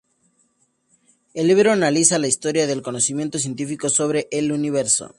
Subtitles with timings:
[1.35, 5.09] El libro analiza la historia del conocimiento científico sobre el universo.